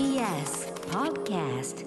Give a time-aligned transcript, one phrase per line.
[0.00, 1.84] TBS Podcast.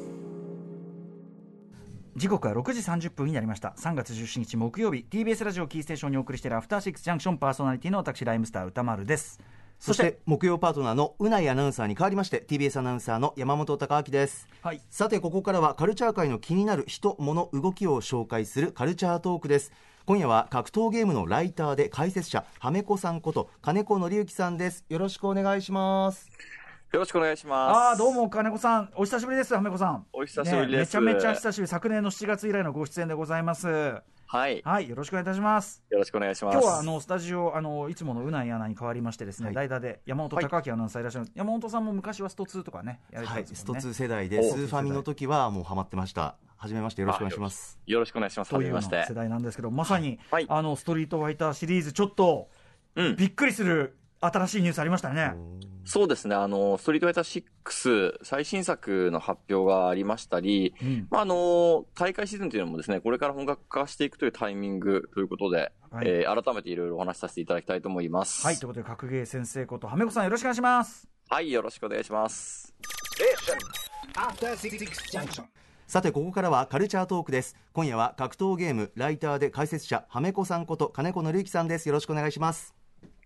[2.15, 3.73] 時刻は6時30分になりました。
[3.75, 9.39] 3月17日木曜日 TBS ラジオキーステーションにお送りしているアフターシックスジャンクションパーソナリティの私ライムスター歌丸です。
[9.79, 14.81] そして木曜パートナーのうないアナウンサーに代わりまして TBS アナウンサーの山本貴明です、はい。
[14.91, 19.71] さてここからはカルチャー界の気になる人物動きを紹介するカルチャートークです。
[20.05, 24.85] 今夜は格闘ゲームのライターで解説者はめこさんこと金子紀之さんです。
[24.87, 26.29] よろしくお願いします
[26.93, 27.75] よろしくお願いします。
[27.75, 28.89] ああどうも金子さん。
[28.95, 30.05] お久しぶりですはめこさん。
[30.13, 30.95] お久しぶりです。
[30.99, 31.67] ねめちゃめちゃ久しぶり。
[31.67, 33.67] 昨年の7月以来のご出演でございます。
[34.27, 34.61] はい。
[34.63, 35.83] はいよろしくお願いいたします。
[35.89, 36.53] よろしくお願いします。
[36.53, 43.81] 今日はあのスタジオあのいつものうないアナに代わりましてですね、代打で山本貴明アナウンサーいらっしゃる、山本さんも昔はスト2とかねやられてたはいストんで。
[43.81, 46.35] すもんね、2世代でおスーファミの時はもうハマってました。
[46.57, 47.79] はじめましてよろしくお願いします。
[47.87, 48.53] よろしくお願いします。
[48.53, 49.13] はというような世。
[49.15, 50.45] 代なんですけどまさに、はい。
[50.47, 52.49] あのストリートファイターシリーズちょっと
[52.95, 53.15] うん。
[53.15, 55.33] びっくりする新しいニュースありましたね。
[55.85, 56.35] そうですね。
[56.35, 68.45] あの、ストリートファイター6最新作の発表がありましたり、うんまあ、あの、大会シーズンというのもですね、これから本格化していくというタイミングということで、はいえー改めていろいろお話しさせていただきたいと思います。
[68.45, 71.07] はいということで格ゲー先生ことはめこさんよろしくお願いします。
[71.29, 72.73] はい、よろしくお願いします。
[75.87, 82.73] さてここからはカルチャートークです今夜は格闘ゲームライターで解説者はめこさんこと金子紀之さんですよろしくお願いします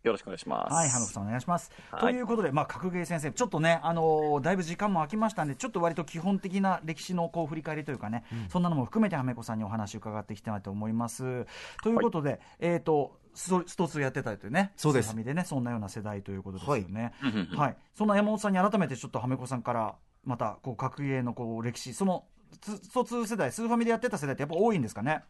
[0.08, 0.74] よろしくお願いします。
[0.74, 1.72] はい、はめこさんお願いします。
[1.92, 11.46] はいということで、まあ、格ゲー先生、ちょっとね、あのーだいぶ時間も空きましたんで、ちょっと割と基本的な歴史のこう振り返りというかね、そんなのも含めてはめこさんにお話伺っていきたいと思います。
[11.84, 17.14] ということで、えっ、と、ストスト2やってたというね、そうですスーファミでね、そんなような世代ということですよね。
[17.22, 22.26] うんうんうんはい、そんな山本さんに改めてちょっとはめこさんから、またこう格ゲーのこう歴史、その
[22.62, 25.24] ススト2世代、スーファミでやってた世代ってやっぱ多いんですかね？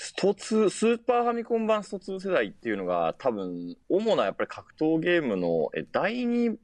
[0.00, 6.56] スト2、スーパーファミコン版スト2世代っていうのが多分、主なやっぱり格闘ゲームのえ第2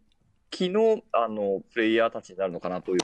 [0.51, 2.99] 期のあのプレイヤーたちになるのかなという。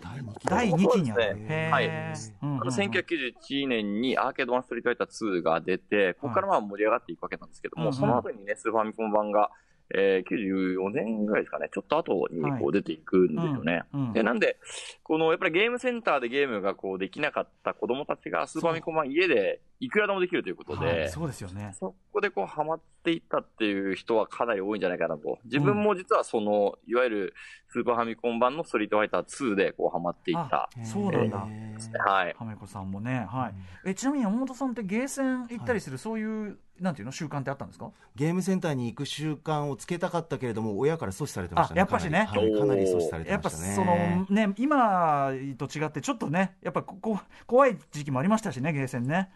[0.45, 1.23] 第2期にある。
[1.23, 1.71] そうですね。
[1.73, 1.87] はい。
[1.89, 2.61] うんうんうん。
[2.61, 7.95] あの1991年にアーケードワンストリートファイター2が出て、ここからまあ盛り上がっていくわけなんですけども、うんうん。
[7.95, 9.51] その後にね、スーパーファミコン版が、
[9.93, 13.83] えー、94年ぐらいですかね、ちょっと後にこう出ていくんですよね。
[13.93, 14.13] うんうん。
[14.13, 14.59] でなんで、
[15.03, 21.75] このやっぱりゲームセンターでゲームがこうできなかった子供たちがスーパーファミコン版家でいくらでもできるということで、はいそうですよね。
[21.79, 25.39] そこでこうハマっていったっていう人はかなり多いんじゃないかなと。
[25.45, 27.35] 自分も実はその、いわゆる
[27.69, 30.65] スーパーファミコン版のストリートファイター2でこうハマっていった。
[30.65, 31.47] あそうなんだ。
[31.49, 32.37] えーはい。
[32.39, 33.55] はめこさんもね、はい。
[33.87, 37.13] えちなみに山本さんってゲーセン行ったりする、そういうなんていうの？
[37.13, 37.91] 習慣ってあったんですか？
[38.17, 49.31] ゲームセンターに行く習慣をつけたかったけれども親から阻止されてましたねあやっぱしねかなり,はい、かなり阻止されてやっぱましたねそのね今と違ってちょっとねやっぱここ怖い時期もありましたしねゲーセンね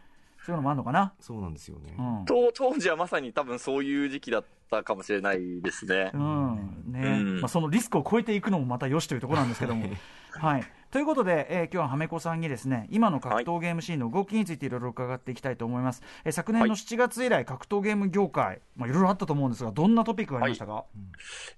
[0.44, 1.14] そういうのもあるのかな？
[1.20, 2.24] そうなんですよね、うん。
[2.26, 6.18] と当時はまさに多分そういう時期だったかもしれないですねう。
[6.18, 9.88] んねうんまあ、そのリスクを超えていくのもまたよしというところなんですけども。
[10.32, 20.84] はい、ということで、えー今日ははめこさんにですね今の格闘ゲームシーンの動きについていろいろ伺っていきたいと思います、えー昨年の7月以来、格闘ゲーム業界、まあ、いろいろあったと思うんですがどんなトピックがありましたか、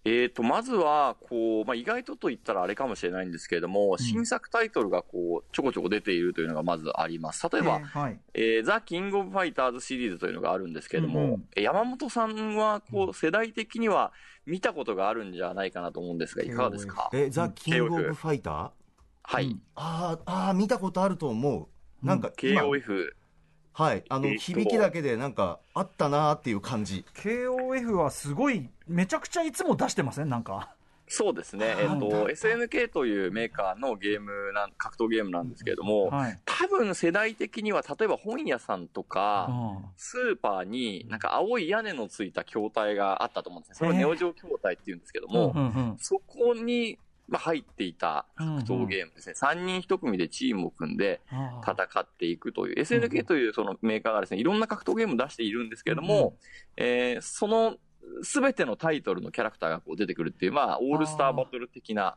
[0.07, 7.47] えーと、まずは、こう、まあ、意外とと言ったらあれかもしれないんですけれども、新作タイトルがこう、ちょこちょこ出ているというのがまずあります。
[7.53, 11.45] 例えば、えーはい、えーザ・キング・オブ・ファイターズシリーズというのがあるんですけれども、うんうん。
[11.55, 14.13] え山本さんは、こう、世代的には
[14.47, 17.11] 見たことがあるんじゃないかなと思うんですが、いかがですか？
[17.13, 18.71] えザ・キング・オブ・ファイター？
[19.29, 19.47] はい。
[19.47, 19.63] うん。
[19.75, 21.69] あーあー見たことあると思
[22.03, 22.07] う。
[22.07, 23.11] なんか今、KOF。
[23.73, 24.05] はい。
[24.09, 27.05] あの響きだけでなんかあったなーっていう感じ。
[27.15, 30.29] KOF はすごいめちゃくちゃいつも出してません？
[30.29, 30.73] なんか。
[31.09, 31.77] そうですね。
[31.79, 39.85] えっ、と、SNK というメーカーのゲームなん、格闘ゲームなんですけれども、はい、多分世代的には、例えば本屋さんとか、うん。
[39.97, 43.77] スーパーになんか青い屋根のついた筐体があったと思うんですね。
[43.77, 46.99] それをネオジオ筐体っていうんですけども、そこに、
[47.29, 49.35] まあ、入っていた格闘ゲームですね。
[49.37, 51.21] 3人1組でチームを組んで
[51.63, 56.37] 戦っていくという、SNK というそのメーカーがですね、いろんな格闘ゲームを出しているんですけれども、
[56.77, 57.77] えーその
[58.23, 62.17] すべてのタイトルのキャラクターがこう出てくるっていう、まあ、オールスターバトル的な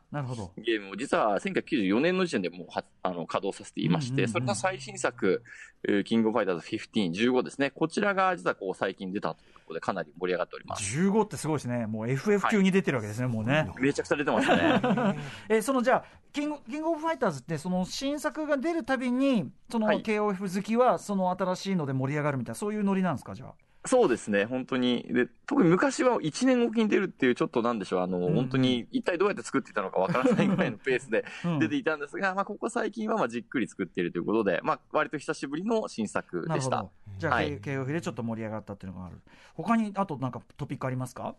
[0.56, 5.42] ゲームを実は1994年の時点でもうはあの稼働させていまして、それの最新作、
[5.86, 7.70] えーキングオブファイターズ15、15ですね。
[7.70, 10.98] こちらが実はこう最近出たというところでかなり盛り上がっております。
[10.98, 11.86] 15ってすごいですね。
[11.86, 13.70] もう FF 級に出てるわけですね、もうね。
[13.78, 14.56] めちゃくちゃ出てますね。
[15.48, 20.02] えーそのじゃあキングキングオブファイターズってその新作が出るたびにそのはい。
[20.02, 23.54] KOF 好きはその新しいので盛り上がるみたいなそういうノリなんですかじゃあ？
[23.86, 25.06] そうですね、本当に。
[25.08, 31.58] で、特に昔は1年おきに出るっていう、ちょっとなんでしょう、あの、ん本当に一体どうやって作っていたのかわからないぐらいのペースで うん。
[31.60, 36.70] 出ていたんですが、まあ、ここ最近はまあじっくり作っているということで、まあ、割と久しぶりの新作でした。
[36.70, 37.18] なるほど。
[37.18, 37.58] じゃあ、はい。
[37.60, 39.16] でちょっと盛り上がったっていうのがある。
[39.54, 41.34] 他にあとなんかトピックありますか？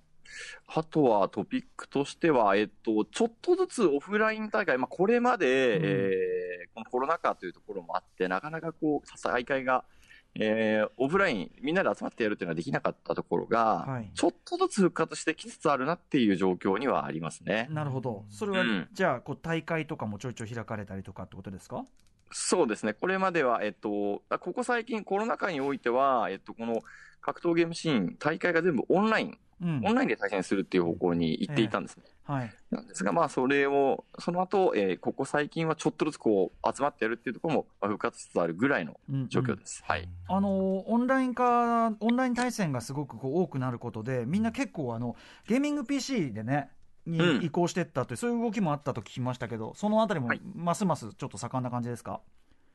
[0.67, 5.83] あとはトピックとしては、えっと、ちょっとずつオフライン大会、まあ、これまで、うん。
[5.85, 9.83] えーこのコロナ禍というところもあって、なかなかこう、大会が、
[10.35, 17.67] えーオフライン、みんなで集まってやるっていうのはできなかったところが、はいちょっとずつ復活してきつつあるなっていう状況にはありますね。
[17.69, 18.25] なるほど。
[18.29, 21.85] それは、うんじゃあ、こう、大会とかもちょいちょい開かれたりとかってことですか？
[22.31, 22.93] そうですね。
[22.93, 26.81] これまでは、えっと、あここ最近コロナ禍においては、えっと、この
[27.19, 29.37] 格闘ゲームシーン、大会が全部オンライン、うん。
[29.61, 32.03] オンラインで対戦するっていう方向に行っていたんですね。
[32.23, 32.53] はい。
[32.71, 39.83] なんですが、まあ、それを、その後、えーここ最近はちょっとずつこう、集まってやるっていうところも、まあ復活しつつあるぐらいのうん状況です。
[39.85, 40.07] はい。
[40.27, 45.15] あのオンライン化、オンライン対戦がすごくこう多くなることで、みんな結構あの、
[45.47, 46.69] ゲーミング PC でね、
[47.05, 52.21] にうん移行していったという、そういう動きもあったと聞きましたけど、そのあたりもはいますますちょっと盛んな感じですか？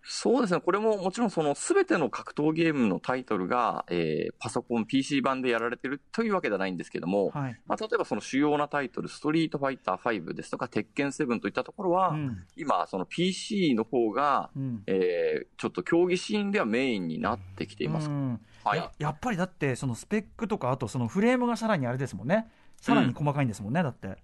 [0.09, 0.61] そうですね。
[0.61, 7.61] これももちろんその全ての格闘ゲームのタイトルが、えーパソコン、PC 版でやられてるというわけではないんですけども、はい。
[7.67, 12.45] まあ、例えばその主要なタイトル、ストリートファイター5ですとか、鉄拳7といったところは、うん。
[12.57, 14.83] 今、その PC の方が、うん。
[14.87, 18.09] えーちょっと競技シーンではメインになってきています。
[18.09, 18.93] うんはいや。
[18.99, 22.47] やっぱりだって、そのスペックとか、あとそのフレームがさらにあれですもんね、
[22.81, 24.19] さらに細かいんですもんね、だって。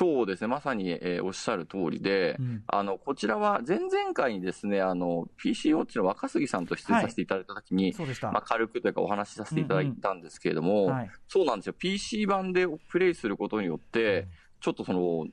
[0.00, 0.46] そうですね。
[0.46, 8.32] まさに、えーおっしゃる通りで、うんあの、こちらは前々回にですね、あの、PC ウォッチの若杉さんと出演させていただいたときに、そうでした。
[8.32, 11.10] まあ、軽くというかお話しさせていただいたんですけれども、はい。
[11.28, 11.74] そうなんですよ。
[11.74, 14.28] PC 版でプレイすることによって、
[14.60, 15.26] ちょっとその、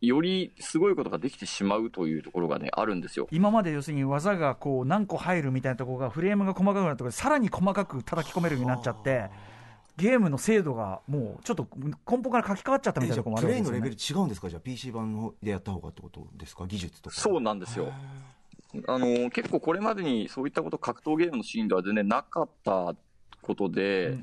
[0.00, 3.28] よりすごいことができてしまうというところがね、あるんですよ。
[3.30, 9.28] 今まで要するに技がこう何個入るみたいなところがフレームが細かくなったところでさらに細かく叩き込めるようになっちゃって
[9.96, 14.48] ゲームの精度がもうちょっと根本から書き換わっちゃったみえじゃたいなところもああプレイのレベるわけですよねル違うんですか？
[14.50, 16.66] じゃあ PC 版のでやった方がってことですか？
[16.66, 17.16] 技術とか。
[17.16, 17.92] そうなんですよ。
[18.88, 22.96] あの、結構これまでにそういったこと格闘ゲームのシーンでは全然なかった
[23.40, 24.22] ことで、うんうん。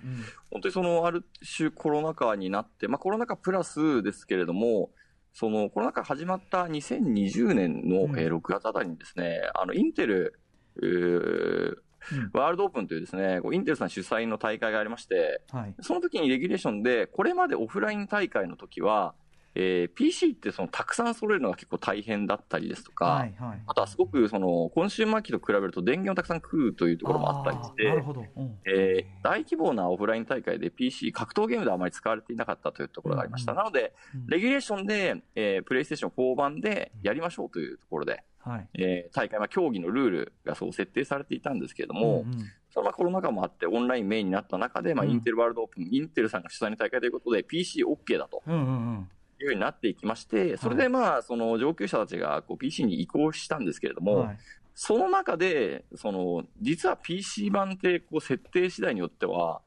[0.52, 1.24] 本当にそのある
[1.58, 4.90] 種コロナ禍になって、まあコロナ禍プラスですけれども、
[5.34, 8.20] そのコロナ禍始まった2020年の、うん。
[8.20, 10.38] えー6月あたりにですね、あの、インテル、
[10.84, 11.76] えー
[12.12, 12.30] うん。
[12.33, 15.75] ワールドオープンというですね、インテルさん主催の大会がありまして、はい。
[15.81, 19.13] その時にレギュレーションで、これまでオフライン大会の時は、
[19.56, 28.59] えー PC ってそのたくさん揃えるのが結構大変だったりですとか、はいはいあとはすごくそのコンシューマー機と比べると電源をたくさん食うというところもあったりして、なるほど、うん。
[28.65, 33.51] えー大規模なオフライン大会で PC、格闘ゲームではあまり使われていなかったというところがありました。
[33.51, 33.57] うん。
[33.57, 38.68] なのでうん、レギュレーションで、えープレイステーション4版でやりましょうというところで、はい。
[38.75, 42.45] えー大会、まあ、競技のルールがそう設定されていたんですけれども、うんうん。
[42.69, 45.12] そのまあコロナ禍もあってオンラインメインになった中で、まあ、うん。
[45.12, 48.42] インテルワールドオープン、インテルさんが主催の大会ということで PCOK だと。
[48.48, 48.69] うんうんう
[49.00, 49.09] ん
[49.44, 54.38] いうふうになっていきまして、それでまあ、その上級者たちがこう PC に移行したんですけれども、はい。
[54.74, 59.62] その中で、その、実は PC 版って、こう、設定次第によっては、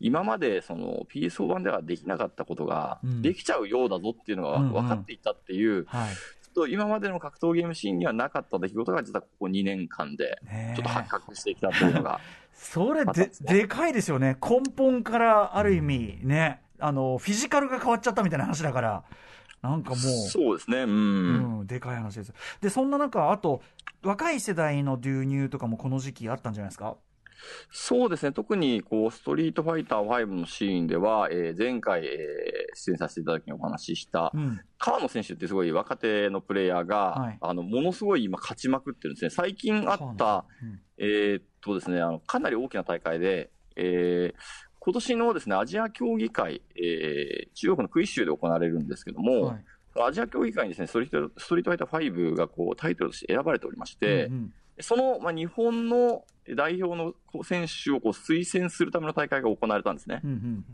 [0.00, 6.14] 今まで、その、PSO 版ではできなかったことがうん、できちゃうようだぞっていうのが分かっていたっていう、はい。
[6.14, 10.38] ちょっと今までの格闘ゲームシーンにはなかった出来事が、実はここ2年間で、
[10.76, 12.20] ちょっと発覚してきたというのが、
[12.54, 14.36] それででかいですよね。
[14.40, 19.04] 根本からある意味ねあのフィジカルが変わっちゃったみたいな話だから
[19.62, 21.60] なんかもうそうですね、うん。
[21.60, 22.34] うん、でかい話です。
[22.60, 23.62] で、そんな中、あと、
[24.02, 26.96] 若い世代の流入とかもこの時期あったんじゃないですか？
[27.70, 34.60] そうですね、特に、こう、ストリートファイター5のシーンでは、えー前回、えー出演させていただきにお話ししたう、ん。
[34.78, 39.30] 川野選手ってすごい若手のプレイヤーが、はいあの、ものすごい今勝ちまくってるんですね。
[39.30, 44.38] 最近あった、うんえーっとですね、あの、かなり大きな大会で、えー
[44.84, 49.64] 今年のですね、アジア競技会、えー中国のクイッシュで行われるんですけども、はい。
[50.08, 56.24] アジア競技会にですね、ストリート、ストリートファイター5がこう、タイトルとして選ばれておりまして、うんその、まあ、日本の
[56.56, 57.14] 代表の
[57.44, 60.20] 選手をこう推薦するための大会が行われたんですね。
[60.24, 60.64] うんうん。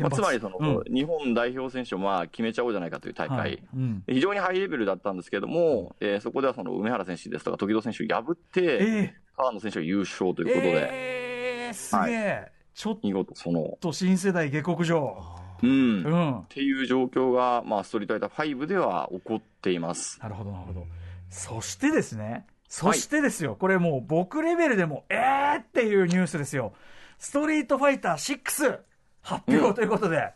[0.00, 0.94] まあ、つまりその、うん。
[0.94, 3.62] 日本代表選手をまあ決めちゃおうじゃないかという大会、はい。
[3.74, 4.04] うん。
[4.08, 15.18] 非常にハイレベルだったんですけれども、えーそこではその梅原選手ですとか、時戸選手を破って、え川野選手が優勝とー、いうことで、えー、すげえ、ちょっ見事その、と新世代下克上。
[15.64, 16.44] うん、っうん。
[16.48, 20.20] ていう状況が、まあ、ストリートファイター5では起こっています。
[20.22, 20.86] なるほど、なるほど。
[21.28, 26.72] そしてですね、そしてですよ、これもう僕レベルでも、えーっていうニュースですよ。
[27.18, 28.78] ストリートファイター6
[29.22, 30.32] 発表ということで、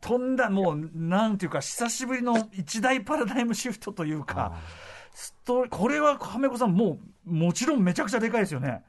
[0.00, 4.54] とんだもう、なんていうか、久しぶりの一大パラダイムシフトというか、
[5.12, 8.82] ストこれは亀子さん、もう、もちろんめちゃくちゃでかいですよね。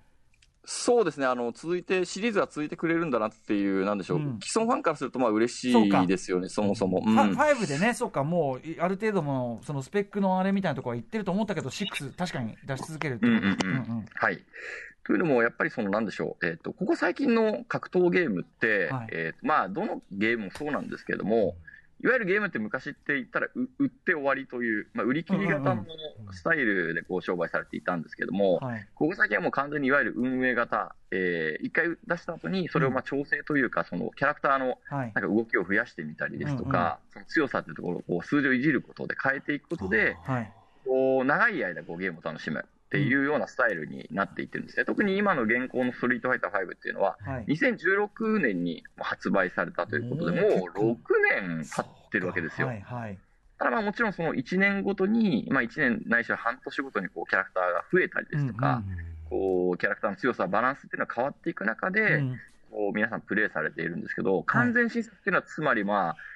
[0.64, 4.40] そうですね、あの、続いて、シリーズが続いてくれるんだなっていう、なんでしょう、うん。
[4.42, 7.02] 既存ファンからすると、まあ、嬉しいですよね、そもそも。
[7.04, 7.14] うん。
[7.14, 13.18] ファ5でね、そうか、もういある程度のそのスペックのあれみたいなところは言ってると思ったけど、6、確かに出し続けるっ
[14.14, 14.44] はい。
[15.04, 19.08] というのも、やっぱりその、なんでしょう、えっ、と、ここ最近の格闘ゲームって、はい。
[19.12, 21.56] えーまあ、どのゲームもそうなんですけれども、
[22.04, 25.86] いわゆるゲームって昔って言ったら、う売って終わりという、まあ、売り切り型の
[26.32, 28.88] スタイルでこう商売されていたんですけども、はい。
[28.96, 35.12] ここ最近はもう完全にいわゆる運営型、えー一回出した後に、それをまあ調整というか、そのキャラクターのはい。
[35.14, 40.52] なんか動きを増やしてみたりですとか、その強さっていうところをこう数字をいじることで変えていくことで、はい。
[40.86, 44.84] こう長い間こうゲームを楽しむっていうようなスタイルになっていってるんですね。
[44.84, 47.46] 特に今の現行のストリートファイター5っていうのは、はい。
[47.46, 50.98] 2016年に発売されたということで、もう6
[51.48, 52.68] 年経ってるわけですよ。
[52.68, 53.18] はいはい。
[53.58, 58.84] ただまあもちろんその1年ごとに、まあ1年ないしは半年ごとにこうキャラクターが増えたりですとか、
[59.30, 62.40] こうキャラクターの強さ、バランスっていうのは変わっていく中で、うん。
[62.72, 66.31] こう皆さんプレイされているんですけど、完全新作っていうのはつまりまあ、えー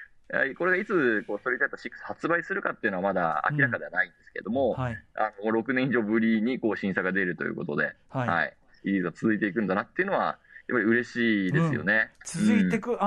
[0.56, 4.96] これがいつこうストリートファイター6発売するかっていうのはまだ明らかではないんですけども、はい。
[5.14, 8.28] あの6年以上ぶりにこう新作が出るということで、はい。
[8.28, 12.10] はい、シリーズが続いていくんだなっていうのは、やっぱり嬉しいですよね。
[12.24, 12.98] 続いていく、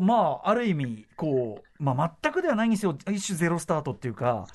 [0.00, 4.46] まあ、ある意味、こう、まあ、全くではないんですよ、一種ゼロスタートっていうか、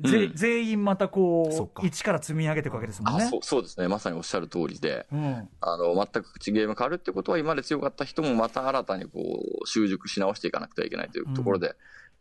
[0.00, 0.32] ぜうん。
[0.34, 3.24] 全員またこう、一から積み上げていくわけですもんね。
[3.24, 5.48] あそうそうですね、まさにおっしゃる通りで、うん。
[5.60, 9.10] あの全く口ゲーム変わるってことは、今まで強かった人もまた新たにこ
[9.62, 11.74] う習熟し直していかなくてはいけないというところで、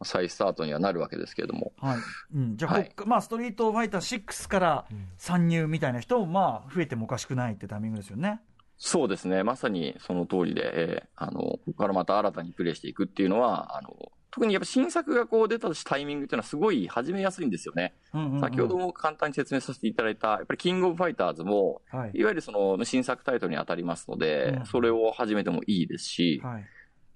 [0.04, 1.74] 再スタートにはなるわけですけれども。
[1.78, 1.98] はい。
[2.36, 2.92] うん、じゃあ、はい。
[3.06, 4.86] まあ、ストリートファイター6から
[5.18, 8.42] 参入みたいな人も、まあ、増えてもおかしくないってタイミングですよね。
[8.84, 13.96] そうですね、まさにその通りで、えーあのここからまた新たにプレイしていくっていうのは、あの
[14.32, 17.94] 特にやっぱ新作がこう出たタイミングっていうのは、すごい始めやすいんですよね。
[18.14, 18.40] うんうんうん。
[18.40, 22.12] 先ほども簡単に説明させていただいた、やっぱりキングオブファイターズも、はい。
[22.14, 24.66] いわゆるその新作タイトルに当たりますので、うん。
[24.66, 26.66] それを始めてもいいですし、はい。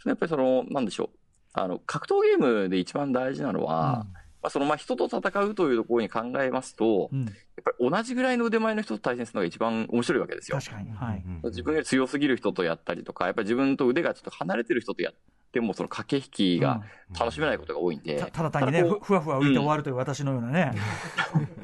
[0.05, 1.17] やっぱりその、なんでしょう、
[1.53, 4.05] あの格闘ゲームで一番大事なのは、
[4.41, 7.22] まあ、そのまあ人と戦うというところに考えますと、うん。
[7.22, 10.57] うんやっぱり同じぐらいの腕前の人と対戦するのが一番面白いわけですよ。
[10.57, 11.24] 確かに、はい。
[11.45, 15.13] 自分より強すぎる人とやったりとか、やっぱり自分と腕がちょっと離れてる人とやっ
[15.51, 16.81] ても、その駆け引きが
[17.17, 18.17] 楽しめないことが多いんで。
[18.17, 20.73] たただ単にね、ふふわふわ浮いて終わるという私のようなね、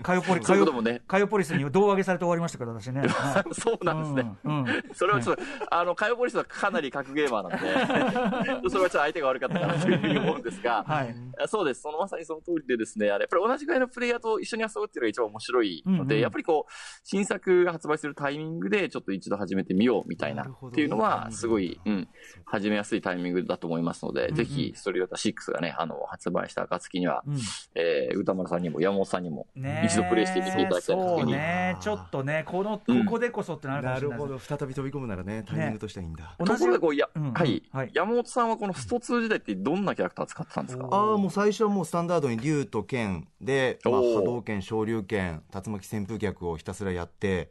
[0.01, 3.01] カヨポリそうカヨポリスに胴上げされて終わりましたから、私ね。
[3.07, 4.31] は いそうなんですね。
[4.43, 4.59] うん。
[4.59, 4.65] うん。
[4.93, 11.15] それはちょっと、あの、カヨポリスはかなり格ゲーマーなんで、 それはちょっと相手が悪かったかなというふうに思うんですが、はい。
[11.47, 11.81] そうです。
[11.81, 16.19] そのまさにその通りでですね、あれ、やっぱり同じぐらいのプレイヤーと一緒に遊ぶっていうのが一番面白いので、うんうん。
[16.21, 16.71] やっぱりこう、
[17.03, 22.07] 新作が発売するタイミングでちょっと一度始めてみようみたいなっていうのは、すごい、うん、
[22.45, 27.37] 始めやすいタイミングだと思いますので、うんぜひ、ストリートファイター6がね、あの、発売した暁には、うん。
[27.75, 29.47] えー、歌丸さんにも山本さんにも、
[29.85, 31.31] 一度プレイしてみていただきたいなというふそううに。
[31.33, 33.05] ね、ちょっとね、この、こうん。
[33.05, 34.49] こでこそってなるかもなるほしれないです。
[34.49, 34.57] ど。
[34.57, 37.23] 再び飛び込むならねタイミングとしてはいいんだ、同じところでこう、や、うん。
[37.23, 37.33] うん。
[37.33, 40.87] はい、はい山本さんはこのスト2時代ってどんなキャラクター使ってたんですか？
[40.91, 47.49] ああもう最初はもうスタンダードに竜と剣で、まあ、波動拳昇竜拳竜巻旋風脚をひたすらやって、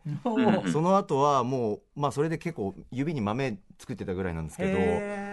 [0.73, 4.65] その後はもうまあそれで結構指に豆作ってたぐらいなんですけ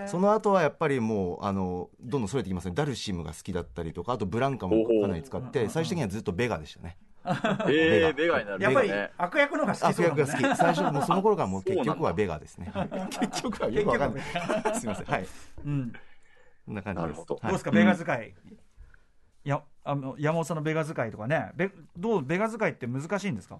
[0.03, 6.97] どその後はやっぱりもうあのどんどんそれていきますねダルシムが好きだったりとかあとブランカもかなり使って最終的にはずっとベガでしたね。
[7.67, 8.39] えー、ベガ。
[8.39, 8.63] になる。
[8.63, 9.12] やっぱりね。
[9.17, 10.05] 悪役の方が好あきね。
[10.07, 10.55] 悪役が好き。
[10.57, 12.71] 最初もうその頃からもう 結局はベガですね。
[13.19, 14.24] 結局はよくわかんない。
[14.79, 15.05] すみません。
[15.05, 15.27] はい。
[15.65, 15.93] うん。
[16.65, 17.25] こんな感じです。
[17.25, 17.36] ど。
[17.36, 17.43] はい。
[17.43, 18.33] どうですか、ベガ使い。
[19.43, 23.59] いや、あの山本さんのベガ使いとかね、ベどうベガ使いって難しいんですか？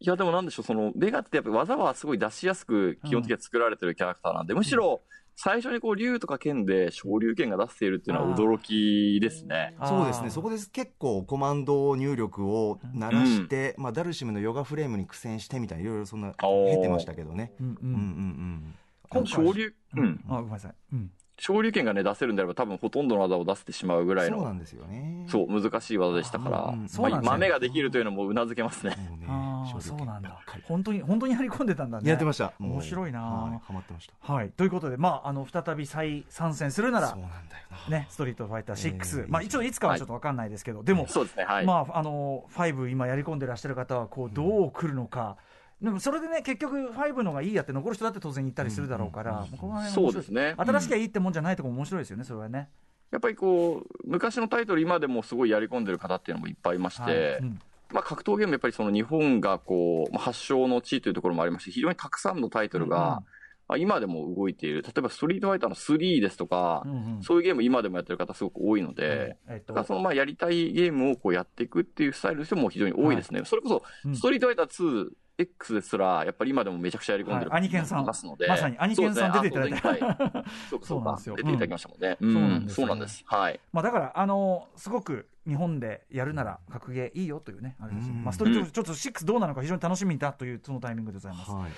[0.00, 5.02] いや、でもなんでしょう、その、ベガってやっぱ技はすごい出しやすく、基本的には作られてるキャラクターなんで、むしろ、
[5.36, 9.74] 最初にこう、竜とか剣で昇竜拳が出しているっていうのは驚きですね。
[9.84, 17.52] そうですね、そこで結構コマンド入力を鳴らして、まあ、ダルシムのヨガフレームに苦戦してみたいな、いろいろそんな、経てましたけどね。
[17.60, 18.74] うんううんうんん
[19.10, 20.24] 今回昇竜、うん。
[20.28, 20.74] あ、ごめんなさい。
[20.92, 21.10] うん。
[21.38, 24.16] 昇竜拳がね、出せるんであれば、多分ほとんどの技を出してしまうぐうん。
[24.16, 25.24] らいの、そうなんですよね。
[25.26, 28.94] そう、難しい技でしたから、うんうんそうなんですねまあ豆ができるというのもうなずけますね。
[28.94, 29.26] ね
[29.60, 30.40] ああ、そうなんだ。
[30.64, 32.08] 本当に、本当に張り込んでたんだね。
[32.08, 32.52] やってました。
[32.58, 34.32] 面白いなはいハマってました。
[34.32, 37.98] はい、ということで、まあ、あの再び再参戦するならそう、なんだよな。
[37.98, 41.66] ね、ストリートファイター6、えーまあ、一応いつかはちょっと分かんないですけど、でも、そうですね、はい。
[41.66, 45.36] まあ、あの5、今やり込んでらっしゃる方はこうどう来るのか、
[45.82, 49.46] でもそれでね、結局、5のがいいやって残る人だって当然言ったりするだろうから、
[49.94, 50.54] そうですね。
[50.58, 52.68] 新しきゃいいってもんじゃないとこも面白いですよね、それはね。
[53.10, 57.60] やっぱりこう、昔のタイトル、今でもすごいやり込んでる方っていうのもいっぱいいまして、はいうん
[57.92, 63.24] まあ、格闘ゲーム、やっぱりその日本がこう、まあ、発祥の地というところもありますし、非常にたくさんのタイトルが、うん
[63.70, 67.22] まあ、今でも動いている、例えばストリートファイターの3ですとか、うんうん。
[67.22, 69.84] そういうゲーム、今でもやってる方、すごく多いので、えっと。
[69.84, 73.42] そのまあやりたいゲームをこうやっていくっていうスタイルとしても非常に多いですね。
[73.44, 74.16] それこそ、うん。
[74.16, 78.02] ストリートファイター2、X ですら、やっぱり今でもめちゃくちゃやり込んでるはいアニケンさん。
[78.02, 78.46] いますので。
[78.46, 80.44] まさにアニケンさん出ていただいてですねあ
[80.82, 81.36] そうなんですよ。
[81.36, 82.16] 出ていただきましたもんね。
[82.20, 82.32] うん。
[82.32, 82.74] そうなんうん、ですよね。
[82.74, 83.24] そうなんです。
[83.26, 83.60] はい。
[83.72, 91.50] まあ、だから、あのすごく日本でやるなら格ゲーいいよというね、あれですまあ、ストリート、ちょっと6どうなのか非常に楽しみだというそのタイミングでございます。
[91.50, 91.70] はい。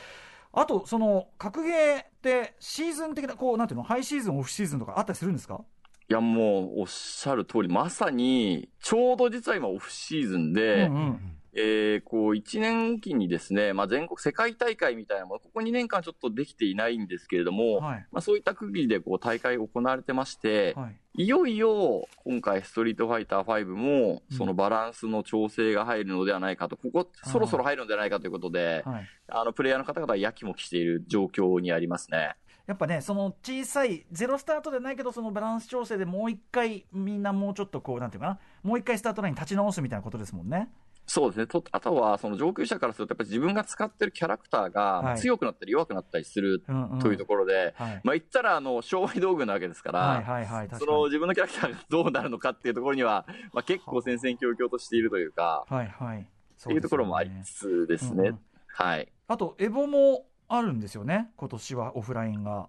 [0.55, 5.65] あと、その格ゲーってシーズン的な、こう、なんていうの、ハイシーズン、オフシーズンとかあったりするんですか？
[6.11, 18.07] いや、もう、おっしゃる通り、まさに、ちょうど実は今オフシーズンで、うんうんえーこう、一年おきにですね、まあ、全国、世界大会みたいなもの、ここ2年間ちょっとできていないんですけれども、はい。
[18.11, 21.25] まあ、そういった区切りでこう大会が行われてまして、はい。
[21.25, 32.37] いよいよ今回、ストリートファイター5もうん、そのバランスの調整が入るのではないかと、ここ、そろそろ入るのではないかということで、はい、あのプレイヤーの方々はやきもきしている状況にありますね。
[32.73, 40.71] やっぱね、その小さい、ゼロスタートでないけど、そのバランス調整でもう一回、みんなもうちょっとこう、なんていうかな、もう一回スタートラインに立ち直すみたいなことですもんね。
[41.05, 41.47] そうですね。
[41.47, 46.61] とあとは、その上級者からすると、やっぱり自分が使ってるキャラクターが、強くなったり弱くなったりする
[47.03, 50.69] というところで、はい、まあ言ったら、あの、商売道具なわけですから、はいはいはい。
[50.79, 56.21] その自分のキャラクターがどうなるのかっていうところには、 まあ、結構戦々恐々としているというか、はいはい。
[56.21, 58.21] っていうところもありつつですね。
[58.21, 58.41] うんうん
[58.75, 59.13] はい。
[59.29, 62.69] あと、エボもあるんですよね、今年はオフラインが。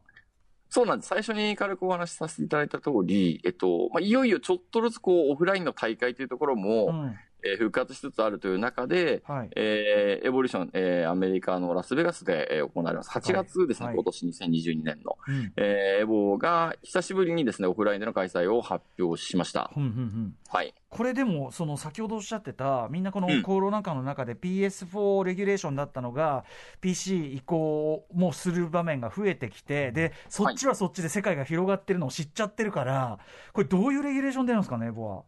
[0.69, 1.09] そうなんです。
[1.09, 9.49] 最初に軽くお話しさせていただいた通り、えっと、まあ、いよいよちょっとずつこう、オフラインの大会というところも、うんえー復活しつつあるという中で、はい。
[9.55, 13.09] えーエボリューション、えーアメリカのラスベガスで、えー行われます。
[13.09, 15.17] 8月ですね、はい今年2022年の。
[15.27, 19.71] うんえーエボが久しぶりにですね、オフラインでの開催を発表しました。
[19.75, 20.73] うんうんうんはい。
[20.89, 26.45] これでも、その先ほどおっしゃってた、みんなこのうんコロナ禍の中で PS4 レギュレーションだったのが、
[26.81, 33.17] PC 移行もする場面が増えてきて、で、そっちはそっちで世界が広がってるのを知っちゃってるから、
[33.53, 35.23] これ、どういうレギュレーション出るんですかね、エボは。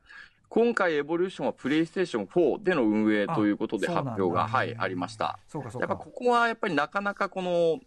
[0.49, 5.39] 今回エボリューションはプレイステーション4での運営ということで発表が、はい、ありました。
[5.47, 5.87] そうか、そうか。
[5.87, 7.79] やっぱここはやっぱりなかなかこの、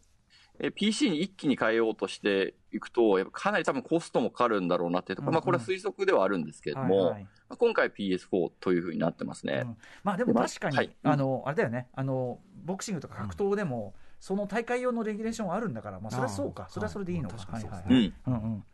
[0.59, 5.35] えー PC に一気に変えようとしていくと、やっぱかなり多分コストもかかるんだろうなっていうところ、うんうん。
[5.35, 7.23] まあこれは推測ではあるんですけれども、はいはい。
[7.23, 9.63] まあ今回 PS4 というふうになってますね。
[9.65, 9.77] うん。
[10.03, 10.91] まあでも確かに、はい。
[11.05, 11.87] あのあれだよね。
[11.95, 16.67] あのボクシングとか格闘でも、その大会用のレギュレーションはあるんだからまあそれはそうか。
[16.69, 17.37] それはそれでいいのか。
[17.37, 17.83] はいうですね。
[17.89, 18.65] はいうんうん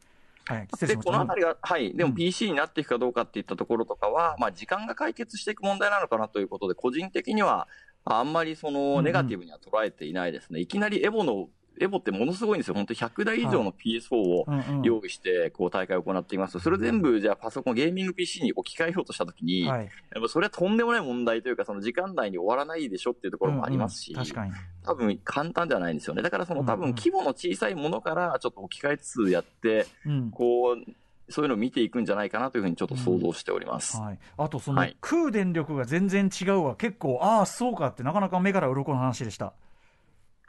[0.46, 1.94] はいで、このあたりが、はい。
[1.94, 7.66] でもうん PC になっていくかどうかっていったところとかは、まあ時間が解決していく問題なのかなということで、個人的には、
[8.04, 10.60] あんまりそうんうんのネガティブには捉えていないですね。
[10.60, 11.48] いきなりエボの、
[11.80, 12.74] エボってものすごいんですよ。
[12.74, 14.82] 本当に100台以上の PS4 をうんうん。
[14.82, 16.54] 用意して、こう大会を行っています。
[16.54, 16.58] と。
[16.60, 19.84] それ全部、じゃあパソコン、ゲーミング PC に置き換えようとしたときに、はい。
[20.12, 24.24] やっぱそれはとんでもない問題というか、その時間内に終わらないでしょっていうところもありますし、うんうん。
[24.24, 24.52] 確かに。
[24.84, 26.22] 多分簡単ではないんですよね。
[26.22, 26.92] だからその多うんうん。
[26.92, 30.30] 分規模の小さいものからちょっと置き換えつつやって、うん。
[30.30, 30.92] こう、
[31.30, 33.96] そういうのを見ていくんじゃないかなというふうにちょっと想像しております。
[33.98, 34.96] はい、あとその、はい。
[35.02, 39.54] 食う電力が全然違うわ結構ああそうかってなかなか目から鱗の話でした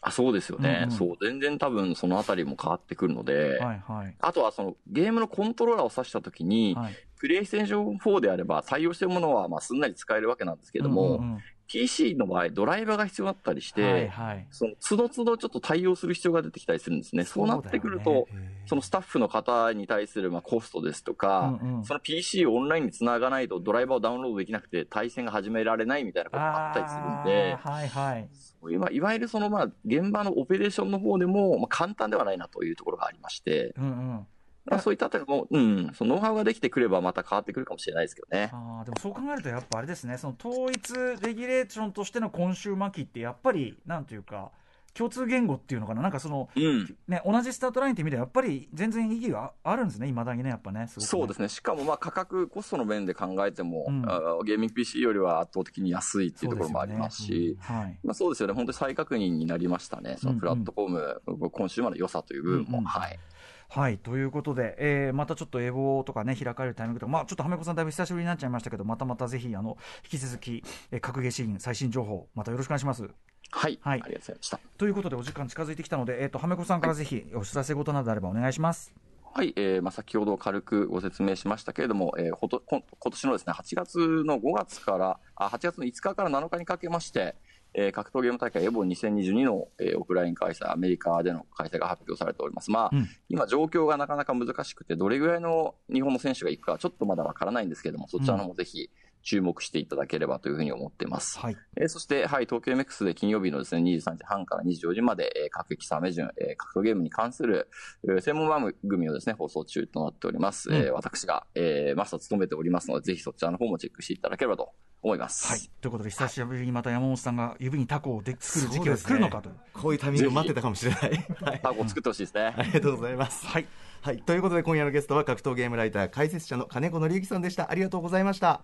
[0.08, 0.84] あ、そうですよね。
[0.84, 0.98] うんうん。
[0.98, 4.16] そう、全然多分そのあたりも変わってくるので、はいはい。
[4.20, 6.94] あとはそのゲームのコントローラーを指したときに、はい。
[7.18, 14.48] プレイステーション4であれば対応しているものはまあすんなり使えるわけなんですけれども、うんうんうん PC の場合ドライバーが必要だったりして、はいはい。
[14.52, 17.24] その都度都度ちょっと対応する必要が出てきたりするんですね。
[17.26, 18.28] そうなってくると、
[18.66, 21.86] そのスタッフの方に対するまあコストですとか、うんうん。
[21.86, 28.30] その PC をオンラインにつながないとドライバーをダウンロードできなくて対戦が始められないみたいなことがあったりするんではいはい。
[28.72, 34.28] いわいわゆるそのまあ現場のオペレーションの方でもまあ簡単ではないなというところがありまして、うんうん
[34.66, 38.50] まあ、そういったあたりも、うん、そのノウハウができてくればまた変わってくるかもしれないですけどね。
[38.52, 40.18] あーでもそう考えるとやっぱあれですね。
[40.18, 44.52] その統一レギュレーションとしての今週末期ってやっぱりなんていうか
[44.98, 46.02] 共通言語っていうのかな？
[46.02, 46.96] なんかそのうん。
[47.08, 51.50] ね同じスタートラインって意味ではやっぱり全然意義がああるんですねいまだにねやっぱねねそうですね。
[51.50, 54.02] しかもまあ価格、コストの面で考えても、うん
[54.46, 58.54] ゲーミング PC よりは圧倒的に安いっていうところもありますし、ねうんはいまあそうですよね。
[58.54, 60.18] 本当に再確認になりましたね。
[60.20, 62.78] そのプラットフォーム、今週まで良さという部分も。
[62.80, 63.20] うんうんはい。
[63.68, 73.10] はいということで、えーまたちょっとエボとかね開かれるタイミングとか、まあ、ちょっとはめこさん、だいぶ久しぶりになっちゃいましたけど、またまたぜひあの引き続き、えー格ゲーシーン最新情報、またよろしくお願いします。
[73.52, 73.80] はい。
[73.82, 74.60] はいありがとうございました。
[74.78, 78.94] ということで、お時間近づいてきたので、えー、とはめこさんからぜひお知らせ事などあればお願いします。
[79.38, 87.36] はい、えーまあ、先ほど軽くご説明しましたけれども、えーことこん今年のですね、8月の5月から、あ、8月の5日から7日にかけまして、
[87.74, 92.72] えー格闘ゲーム大会エボ2022の、えーオフライン開催、アメリカでの開催が発表されております。
[92.72, 98.90] まあ、うん今状況がなかなか難しくて、どれぐらいの日本の選手が行くかちょっとまだわからないんですけれども、そちらの方もぜひ
[99.26, 101.40] 注目していただければというふうに思っています。
[101.40, 101.58] はい。
[101.78, 107.68] えー、そして、はい、東京 MX で金曜日のですね、23時半から24時まで、えー、各駅サメ順、えー、格闘ゲームに関する、
[108.08, 110.72] えー、専門番組をですね、放送中となっております。
[110.72, 114.70] え、うん、私が、えー、マスター務めておりますので、ぜひそちらの方もチェックしていただければと
[115.02, 115.48] 思います。
[115.48, 115.60] はい。
[115.82, 121.02] ということで、久しぶりにまた山本さんが指にタコをで作る時期が来るのかと、ね、こういうタイミングを待ってたかもしれない。
[121.42, 122.54] はい、タコを作ってほしいですね。
[122.56, 123.44] ありがとうございます。
[123.48, 123.66] はい。
[124.06, 128.62] はい、ということで今夜のゲストは格闘ゲームライター解説者の金子紀之さんでしたありがとうございました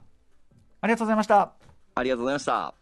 [0.81, 1.53] ありがとうございました。
[1.95, 2.73] ありがとうございました。